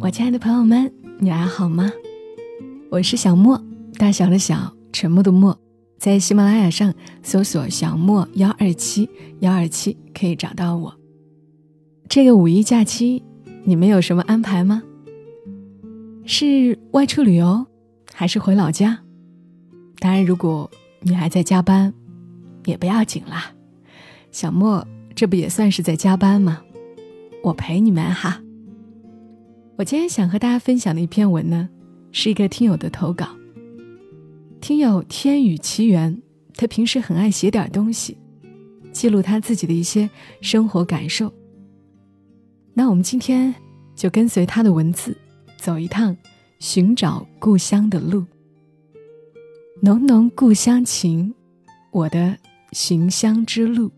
[0.00, 1.90] 我亲爱的朋友们，你还好吗？
[2.90, 3.62] 我是小莫，
[3.96, 5.56] 大小的小，沉默的默，
[5.98, 6.92] 在喜马拉雅上
[7.22, 9.08] 搜索“小莫幺二七
[9.40, 10.94] 幺二七”可以找到我。
[12.08, 13.22] 这个五一假期，
[13.64, 14.82] 你们有什么安排吗？
[16.24, 17.66] 是外出旅游，
[18.12, 18.98] 还是回老家？
[20.00, 20.70] 当然，如果
[21.00, 21.92] 你还在加班，
[22.64, 23.52] 也不要紧啦。
[24.32, 26.62] 小莫这不也算是在加班吗？
[27.42, 28.40] 我陪你们哈。
[29.76, 31.68] 我今天想和大家分享的一篇文呢，
[32.12, 33.26] 是一个听友的投稿。
[34.60, 36.22] 听友天宇奇缘，
[36.54, 38.16] 他平时很爱写点东西，
[38.92, 40.08] 记录他自己的一些
[40.40, 41.32] 生活感受。
[42.72, 43.52] 那我们今天
[43.96, 45.16] 就跟随他的文字，
[45.58, 46.16] 走一趟
[46.60, 48.24] 寻找故乡的路。
[49.82, 51.34] 浓浓故乡情，
[51.90, 52.38] 我的
[52.70, 53.90] 寻乡之路。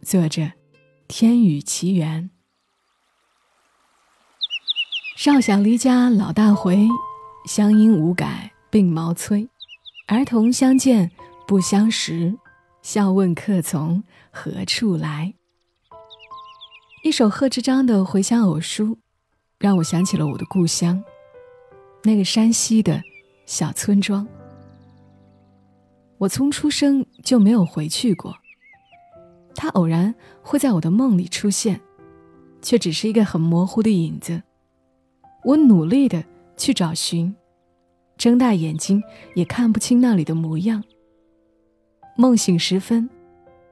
[0.00, 0.50] 作者：
[1.06, 2.30] 天宇奇缘。
[5.18, 6.86] 少小离家老大回，
[7.44, 9.48] 乡音无改鬓毛衰。
[10.06, 11.10] 儿童相见
[11.44, 12.38] 不相识，
[12.82, 15.34] 笑问客从何处来。
[17.02, 18.84] 一首贺知章的《回乡偶书》，
[19.58, 21.02] 让我想起了我的故乡，
[22.04, 23.02] 那个山西的
[23.44, 24.24] 小村庄。
[26.18, 28.36] 我从出生就没有回去过，
[29.56, 31.80] 它偶然会在我的梦里出现，
[32.62, 34.44] 却只是一个很模糊的影子。
[35.48, 36.22] 我努力的
[36.58, 37.34] 去找寻，
[38.18, 39.02] 睁大眼睛
[39.34, 40.84] 也看不清那里的模样。
[42.18, 43.08] 梦醒时分，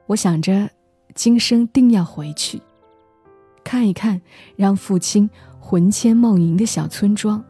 [0.07, 0.71] 我想着
[1.13, 2.59] 今生定要回去，
[3.63, 4.19] 看一看
[4.55, 7.45] 让父亲魂牵梦萦的小村庄，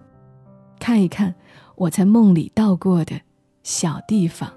[0.77, 1.33] 看一看
[1.75, 3.21] 我在梦里到过的
[3.63, 4.51] 小地方，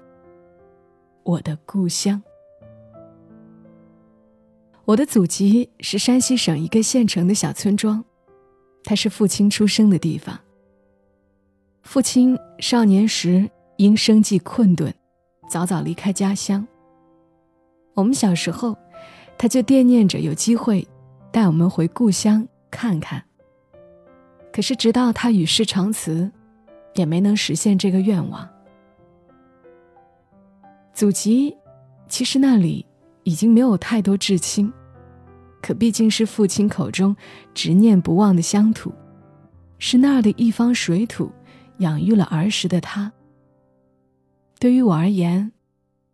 [1.23, 2.21] 我的故乡。
[4.83, 8.03] 我的祖籍是山西省一个县城的小村庄。
[8.83, 10.39] 他是父亲出生的地方。
[11.83, 14.93] 父亲少年时因生计困顿，
[15.49, 16.67] 早早离开家乡。
[17.93, 18.77] 我们小时候，
[19.37, 20.87] 他就惦念着有机会
[21.31, 23.23] 带我们回故乡看看。
[24.53, 26.31] 可是直到他与世长辞，
[26.93, 28.47] 也没能实现这个愿望。
[30.93, 31.55] 祖籍，
[32.07, 32.85] 其实那里
[33.23, 34.71] 已经没有太多至亲。
[35.61, 37.15] 可毕竟是父亲口中
[37.53, 38.91] 执念不忘的乡土，
[39.77, 41.31] 是那儿的一方水土
[41.77, 43.11] 养育了儿时的他。
[44.59, 45.51] 对于我而言，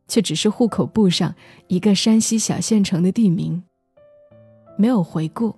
[0.08, 1.36] 却只是户口簿上
[1.68, 3.64] 一个山西小县城的地名。
[4.78, 5.56] 没有回顾，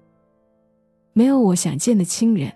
[1.13, 2.53] 没有我想见的亲人，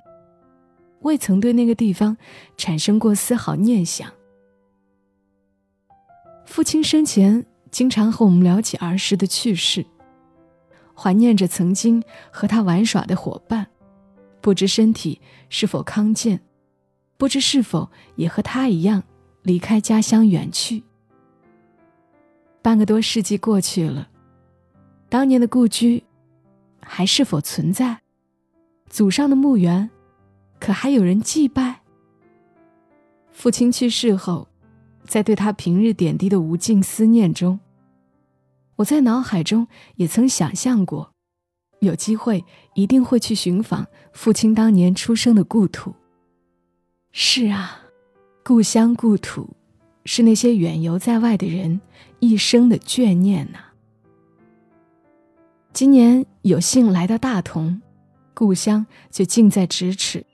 [1.01, 2.15] 未曾对那个地方
[2.57, 4.09] 产生过丝毫念想。
[6.45, 9.85] 父亲生前经常和我们聊起儿时的趣事。
[10.95, 13.67] 怀念着曾经和他玩耍的伙伴，
[14.41, 16.41] 不知身体是否康健，
[17.17, 19.03] 不知是否也和他一样
[19.41, 20.83] 离开家乡远去。
[22.61, 24.07] 半个多世纪过去了，
[25.09, 26.03] 当年的故居
[26.79, 28.01] 还是否存在？
[28.89, 29.89] 祖上的墓园
[30.59, 31.81] 可还有人祭拜？
[33.31, 34.47] 父亲去世后，
[35.05, 37.59] 在对他平日点滴的无尽思念中。
[38.77, 41.13] 我在脑海中也曾想象过，
[41.79, 45.93] 有机会一定会去寻访父亲当年出生的故土。
[47.11, 47.81] 是啊，
[48.43, 49.55] 故乡故土，
[50.05, 51.81] 是那些远游在外的人
[52.19, 53.59] 一生的眷念呐。
[55.71, 57.81] 今年有幸来到大同，
[58.33, 60.25] 故乡就近在咫尺，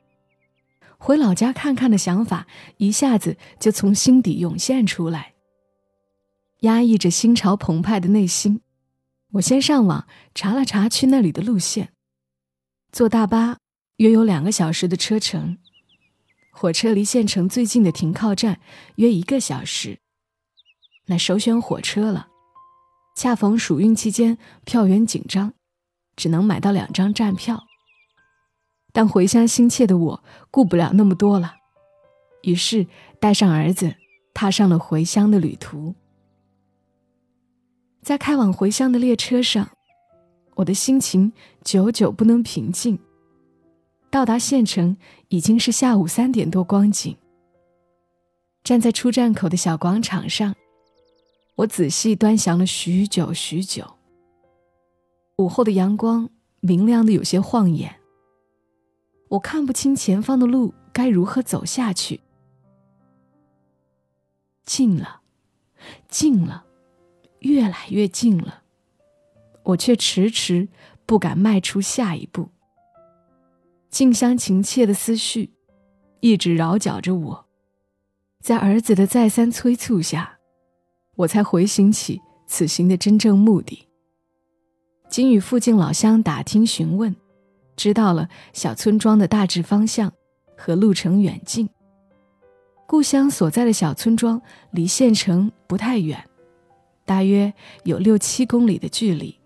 [0.98, 2.48] 回老家看看的想法
[2.78, 5.34] 一下子就从心底涌现出来。
[6.62, 8.62] 压抑着心潮澎湃的内心，
[9.34, 11.94] 我先上网查了查去那里的路线。
[12.92, 13.59] 坐大巴
[13.97, 15.58] 约有两个小时的车程，
[16.52, 18.59] 火车离县城最近的停靠站
[18.96, 20.00] 约一个小时。
[21.06, 22.28] 那首选火车了，
[23.16, 25.54] 恰逢暑运期间，票源紧张，
[26.16, 27.63] 只能买到两张站票。
[28.92, 31.56] 但回乡心切的我顾不了那么多了，
[32.42, 32.88] 于是
[33.19, 33.95] 带上儿子，
[34.34, 35.95] 踏上了回乡的旅途。
[38.01, 39.69] 在开往回乡的列车上，
[40.56, 41.31] 我的心情
[41.63, 42.98] 久久不能平静。
[44.10, 44.98] 到达县城
[45.28, 47.16] 已经是下午三点多光景。
[48.63, 50.56] 站在出站口的小广场上，
[51.56, 53.86] 我仔细端详了许久许久。
[55.38, 56.30] 午后的阳光
[56.60, 58.00] 明亮的有些晃眼，
[59.30, 62.19] 我看不清前方的路该如何走下去。
[64.66, 65.22] 近了，
[66.07, 66.66] 近了。
[67.39, 68.63] 越来越近了，
[69.63, 70.68] 我却迟迟
[71.06, 72.50] 不敢迈出下一步。
[73.89, 75.51] 近乡情怯的思绪
[76.19, 77.45] 一直扰搅着我。
[78.41, 80.38] 在儿子的再三催促下，
[81.18, 83.88] 我才回想起此行的真正目的。
[85.09, 87.15] 经与附近老乡打听询问，
[87.75, 90.13] 知道了小村庄的大致方向
[90.56, 91.68] 和路程远近。
[92.86, 94.41] 故乡所在的小村庄
[94.71, 96.29] 离县城不太远，
[97.10, 97.52] 大约
[97.86, 99.40] 有六七公里的距离。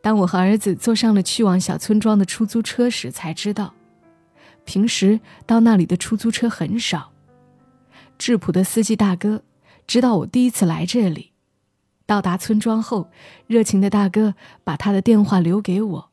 [0.00, 3.74] 当我和儿子坐上了去往小村庄的出租车时，才知道，
[4.64, 7.12] 平时到那里的出租车很少。
[8.16, 9.42] 质朴的司机大哥
[9.86, 11.32] 知道我第一次来这里，
[12.06, 13.10] 到达村庄后，
[13.46, 14.34] 热情的大哥
[14.64, 16.10] 把他的电话留给我，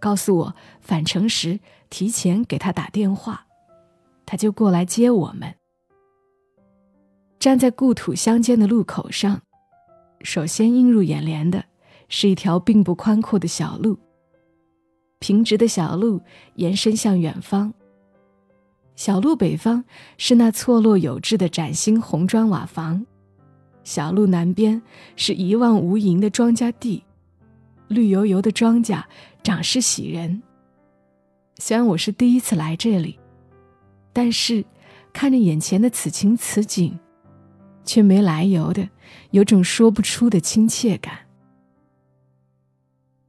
[0.00, 3.46] 告诉我返程时提前给他打电话，
[4.26, 5.54] 他就过来接我们。
[7.38, 9.42] 站在故土相间的路口上，
[10.22, 11.64] 首先映入眼帘的。
[12.12, 13.96] 是一条并不宽阔的小路。
[15.20, 16.20] 平直的小路
[16.56, 17.72] 延伸向远方。
[18.96, 19.84] 小路北方
[20.18, 23.06] 是那错落有致的崭新红砖瓦房，
[23.84, 24.82] 小路南边
[25.14, 27.04] 是一望无垠的庄稼地，
[27.86, 29.04] 绿油油的庄稼，
[29.44, 30.42] 长势喜人。
[31.58, 33.20] 虽然我是第一次来这里，
[34.12, 34.64] 但是
[35.12, 36.98] 看着眼前的此情此景，
[37.84, 38.88] 却没来由的
[39.30, 41.26] 有种说不出的亲切感。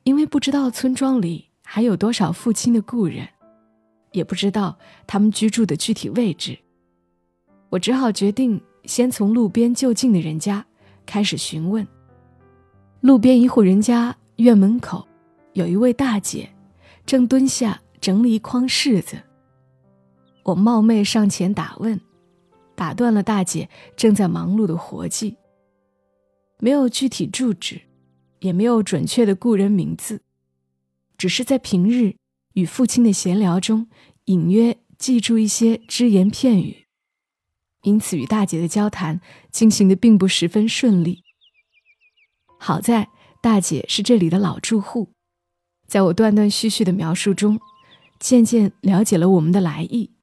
[0.04, 3.28] 因为不知道村庄里还有多少父亲的故人，
[4.12, 6.58] 也不知道他们居住的具体位置，
[7.70, 10.66] 我只好决定先从路边就近的人家
[11.06, 11.88] 开始询问。
[13.02, 15.08] 路边一户人家院门口，
[15.54, 16.50] 有一位大姐，
[17.06, 19.18] 正蹲下整理一筐柿子。
[20.44, 22.02] 我冒昧上前打问，
[22.82, 25.38] 打断了大姐正在忙碌的活计。
[26.58, 27.82] 没有具体住址。
[28.40, 30.24] 也没有准确的故人名字，
[31.16, 32.16] 只是在平日
[32.54, 33.88] 与父亲的闲聊中，
[34.26, 36.88] 隐约记住一些只言片语，
[37.84, 41.22] 因此与大姐的交谈进行的并不十分顺利。
[42.60, 43.10] 好在
[43.44, 45.10] 大姐是这里的老住户，
[45.86, 47.60] 在我断断续续的描述中，
[48.20, 50.16] 渐渐了解了我们的来意。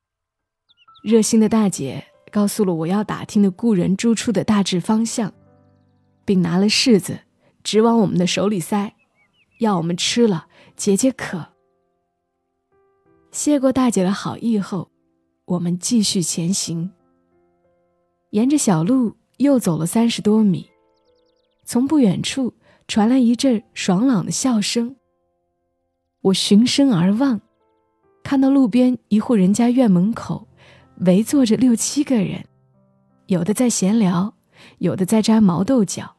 [1.05, 5.32] 热心的大姐告诉了我要打听的故人住处的大致方向，
[6.25, 7.20] 并拿了柿子。
[7.64, 8.94] 直往我们的手里塞，
[9.58, 11.48] 要我们吃了解解渴。
[13.30, 14.90] 谢过大姐的好意后，
[15.44, 16.90] 我们继续前行。
[18.31, 20.70] 沿着小路又走了三十多米，
[21.66, 22.54] 从不远处
[22.86, 24.96] 传来一阵爽朗的笑声。
[26.22, 27.42] 我循声而望，
[28.22, 30.47] 看到路边一户人家院门口
[31.06, 32.44] 围坐着六七个人，
[33.26, 34.34] 有的在闲聊，
[34.78, 36.16] 有的在摘毛豆角。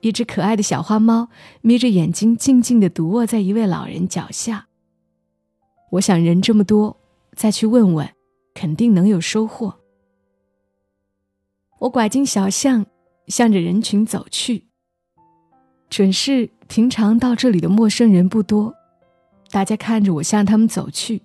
[0.00, 1.28] 一只可爱的小花猫
[1.60, 4.68] 眯着眼睛，静静地独卧在一位老人脚下。
[5.92, 7.00] 我想，人这么多，
[7.34, 8.08] 再去问问，
[8.54, 9.80] 肯定能有收获。
[11.80, 12.86] 我拐进小巷，
[13.26, 14.66] 向着人群走去。
[15.88, 18.74] 准是平常到这里的陌生人不多，
[19.50, 21.22] 大家看着我向他们走去，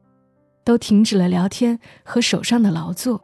[0.63, 3.21] 都停止了聊天和手上的劳作，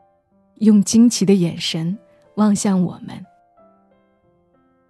[0.55, 1.97] 用惊奇的眼神
[2.35, 3.25] 望向我们。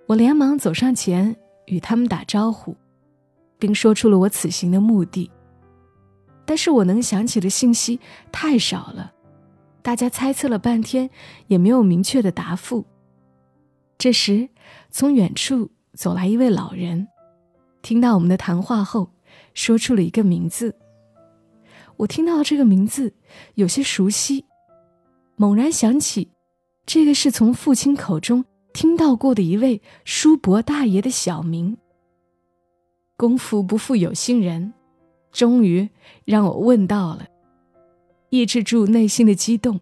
[0.07, 1.35] 我连忙走上前
[1.67, 2.75] 与他们打招呼，
[3.59, 5.29] 并说出了我此行的目的。
[6.45, 7.99] 但是我能想起的信息
[8.31, 9.13] 太少了，
[9.83, 11.09] 大家猜测了半天
[11.45, 12.85] 也没有明确的答复。
[13.99, 14.49] 这时，
[14.89, 17.07] 从远处走来一位老人，
[17.83, 19.11] 听到我们的谈话后，
[19.53, 20.75] 说出了一个名字。
[21.99, 23.13] 我听到这个名字
[23.56, 24.45] 有些熟悉，
[25.35, 26.29] 猛然想起，
[26.85, 28.45] 这个是从父亲口中。
[28.71, 31.75] 听到过的一位叔伯大爷的小名。
[33.18, 34.71] 功夫不负有心人，
[35.31, 35.89] 终于
[36.23, 37.25] 让我问到了。
[38.29, 39.79] 抑制住内心的激动，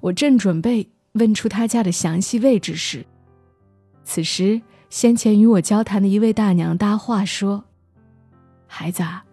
[0.00, 3.04] 我正准备问出他家的详细位置时，
[4.02, 7.62] 此时先前与我交谈的一位大娘搭话说
[8.66, 9.24] ：“孩子，啊，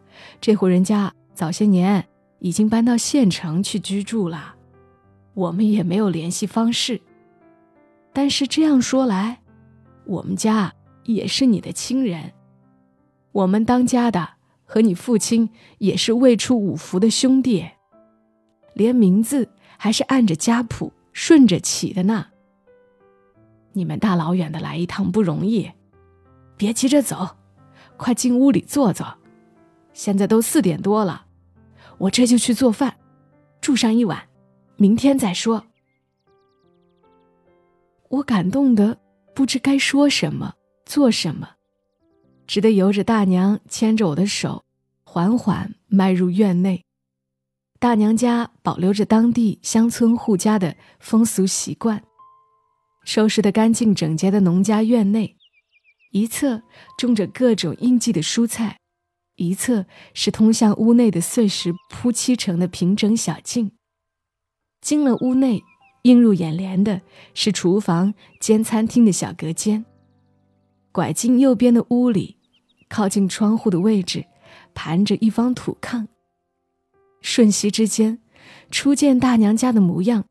[0.42, 2.06] 这户人家早些年
[2.42, 4.56] 已经搬到县城去居住了，
[5.34, 7.00] 我们也没有联系方式。”
[8.12, 9.40] 但是这样说来，
[10.06, 10.74] 我们家
[11.06, 12.34] 也是你的亲人，
[13.32, 14.28] 我们当家的
[14.66, 17.66] 和你父亲也是未出五服的兄弟，
[18.74, 22.26] 连名字还是按着家谱顺着起的呢。
[23.74, 25.72] 你们大老远的来一趟不容易，
[26.58, 27.38] 别急着走，
[27.96, 29.08] 快进屋里坐坐。
[29.94, 31.26] 现在都四点多了，
[32.02, 32.98] 我这就去做饭，
[33.62, 34.28] 住上一晚，
[34.76, 35.64] 明天再说。
[38.10, 38.98] 我感动的
[39.36, 41.48] 不知该说什么，做什么，
[42.48, 44.64] 只得由着大娘牵着我的手，
[45.04, 46.84] 缓缓迈入院内。
[47.80, 52.02] 大娘家保留着当地乡村户家的风俗习惯，
[53.06, 55.38] 收拾得干净整洁的农家院内，
[56.10, 56.64] 一侧
[56.98, 58.80] 种着各种应季的蔬菜，
[59.42, 63.72] 一侧是通向屋内的碎石铺砌成的平整小径。
[64.80, 65.64] 进了屋内，
[66.04, 67.02] 映入眼帘的
[67.34, 69.84] 是厨房兼餐厅的小隔间。
[70.92, 72.38] 拐进右边的屋里，
[72.88, 74.26] 靠近窗户的位置，
[74.76, 76.08] 盘着一方土炕。
[77.22, 78.20] 瞬息之间，
[78.70, 80.26] 初见大娘家的模样，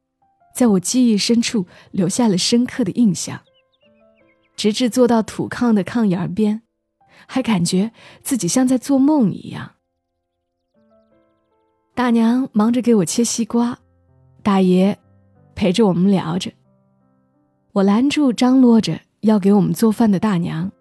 [0.54, 3.40] 在我记忆深处留下了深刻的印象。
[4.56, 6.62] 直至坐到土炕的炕沿边，
[7.26, 9.72] 还感觉自己像在做梦一样。
[11.94, 13.78] 大娘忙着给我切西瓜，
[14.42, 14.98] 大爷
[15.54, 16.50] 陪着我们聊着。
[17.72, 20.72] 我拦住张罗着要给我们做饭的大娘，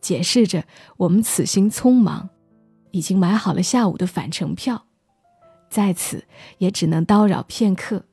[0.00, 0.64] 解释着
[0.96, 2.28] 我们此行匆忙，
[2.92, 4.86] 已经买好了下午的返程票。
[5.68, 6.24] 在此
[6.58, 8.04] 也只能叨扰片刻。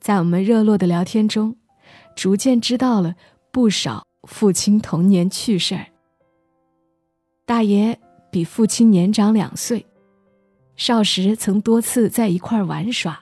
[0.00, 1.56] 在我们热络的聊天中，
[2.14, 3.16] 逐渐知道了
[3.50, 5.86] 不少父亲童年趣事儿。
[7.46, 7.96] 大爷
[8.28, 9.86] 比父亲年长两岁，
[10.74, 13.20] 少时曾多次在一块玩耍。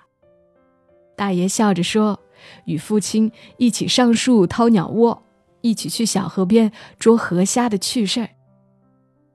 [1.14, 2.18] 大爷笑着说
[2.64, 5.22] ：“与父亲一起上树掏鸟窝，
[5.60, 8.30] 一起去小河边捉河虾的趣事儿。”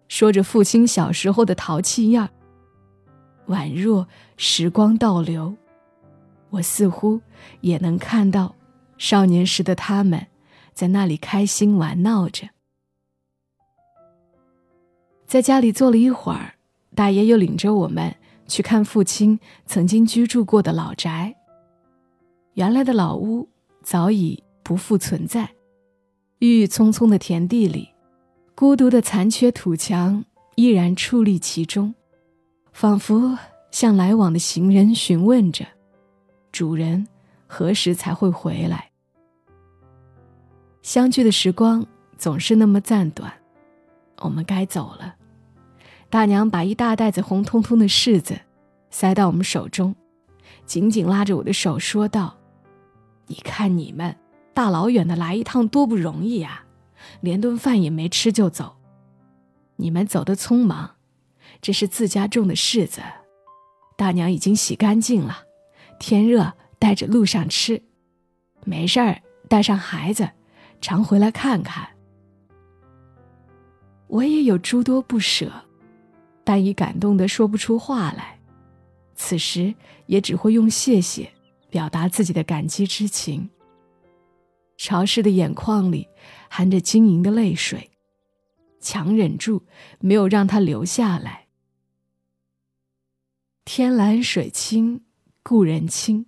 [0.09, 2.31] 说着父亲小时候的淘气样儿。
[3.53, 5.55] 宛若时光倒流，
[6.49, 7.21] 我似乎
[7.61, 8.55] 也能看到
[8.97, 10.25] 少年时的他们
[10.73, 12.49] 在那里开心玩闹着。
[15.29, 16.55] 在家里坐了一会儿，
[16.95, 18.15] 大爷又领着我们
[18.47, 21.35] 去看父亲曾经居住过的老宅。
[22.55, 23.47] 原来的老屋
[23.83, 25.47] 早已不复存在，
[26.39, 27.89] 郁郁葱葱的田地里，
[28.55, 31.93] 孤独的残缺土墙依然矗立其中。
[32.73, 33.37] 仿佛
[33.69, 35.63] 向来往的行人询问着
[36.51, 37.07] ：“主人
[37.45, 38.89] 何时才会回来？”
[40.81, 41.85] 相聚的时光
[42.17, 43.31] 总是那么暂短，
[44.21, 45.17] 我们该走了。
[46.09, 48.39] 大娘把一大袋子红彤彤的柿子
[48.89, 49.95] 塞到我们手中，
[50.65, 52.35] 紧紧拉着我的手说道
[53.27, 54.15] ：“你看你们
[54.53, 56.63] 大老远的来一趟多不容易呀，
[57.21, 58.75] 连顿饭也没吃就走，
[59.75, 60.95] 你们走得匆忙。”
[61.61, 63.01] 这是自家种的柿子，
[63.97, 65.43] 大娘已经洗干净了。
[65.99, 67.83] 天热，带着路上吃。
[68.63, 70.29] 没事儿，带上孩子，
[70.79, 71.89] 常回来看看。
[74.07, 75.51] 我也有诸多不舍，
[76.49, 78.39] 但已感动得说不出话来。
[79.13, 79.75] 此时
[80.07, 81.31] 也只会用谢谢
[81.69, 83.51] 表达自己的感激之情。
[84.75, 86.07] 潮湿的眼眶里
[86.49, 87.91] 含着晶莹的泪水，
[88.81, 89.61] 强忍住
[89.99, 91.45] 没有让它流下来。
[93.63, 95.03] 天蓝水清，
[95.43, 96.25] 故人亲。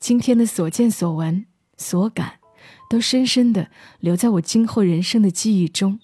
[0.00, 1.44] 今天的所见所闻
[1.76, 2.40] 所感，
[2.88, 6.00] 都深深的留在我今后人生的记忆中。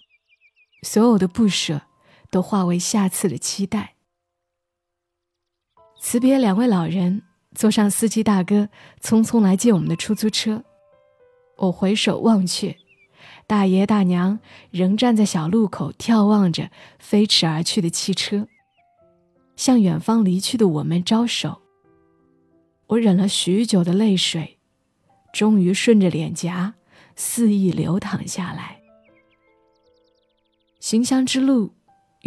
[0.83, 1.88] 所有的不舍，
[2.31, 3.95] 都化为下次的期待。
[6.01, 7.23] 辞别两位老人，
[7.55, 8.69] 坐上司机大哥
[9.03, 10.65] 匆匆来接我们的出租车。
[11.57, 12.77] 我回首望去，
[13.47, 14.39] 大爷大娘
[14.71, 18.47] 仍站在小路口眺望着飞驰而去的汽车。
[19.57, 21.63] 向远方离去的我们招手。
[22.87, 24.59] 我忍了许久的泪水，
[25.33, 26.75] 终于顺着脸颊
[27.17, 28.81] 肆意流淌下来。
[30.79, 31.75] 行乡之路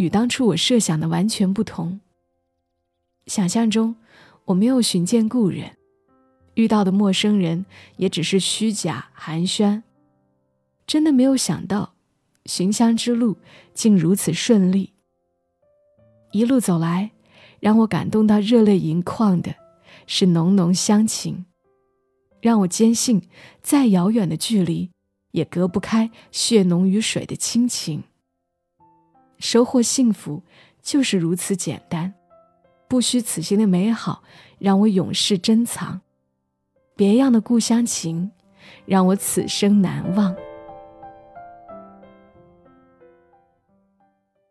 [0.02, 2.00] 与当初我设想的完全不同。
[3.26, 3.94] 想象中
[4.46, 5.76] 我没有寻见故人，
[6.54, 7.64] 遇到的陌生人
[7.96, 9.82] 也只是虚假寒暄。
[10.88, 11.94] 真的没有想到，
[12.46, 13.36] 寻乡之路
[13.72, 14.92] 竟如此顺利。
[16.32, 17.12] 一路走来。
[17.60, 19.54] 让我感动到热泪盈眶的，
[20.08, 21.44] 是浓浓乡情；
[22.40, 23.22] 让我坚信，
[23.62, 24.90] 再遥远的距离，
[25.30, 28.02] 也隔不开血浓于水的亲情。
[29.42, 30.40] 收获幸福，
[30.80, 32.14] 就是如此简单，
[32.86, 34.22] 不虚此行的美好，
[34.60, 35.98] 让我永世珍藏；
[36.94, 38.30] 别样的故乡情，
[38.86, 40.32] 让我此生难忘。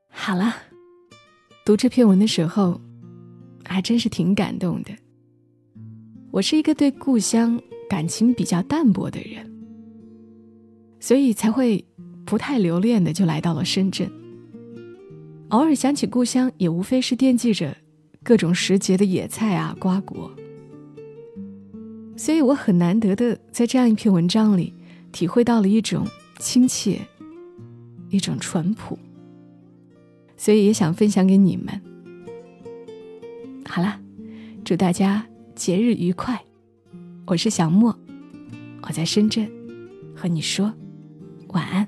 [0.09, 0.53] 好了，
[1.65, 2.79] 读这篇文的时候。
[3.63, 4.91] 还真是挺感动的。
[6.29, 9.49] 我是一个对故乡感情比较淡薄的人，
[10.99, 11.85] 所以才会
[12.25, 14.11] 不太留恋的就来到了深圳。
[15.51, 17.75] 偶尔想起故乡，也无非是惦记着
[18.23, 20.31] 各种时节的野菜啊、瓜果。
[22.15, 24.73] 所以我很难得的在这样一篇文章里，
[25.11, 26.07] 体会到了一种
[26.39, 27.01] 亲切，
[28.09, 28.97] 一种淳朴。
[30.37, 31.81] 所以也想分享给你们。
[33.65, 33.99] 好了，
[34.63, 36.41] 祝大家节日愉快！
[37.25, 37.93] 我是小莫，
[38.83, 39.51] 我在深圳，
[40.15, 40.73] 和你说
[41.49, 41.85] 晚安。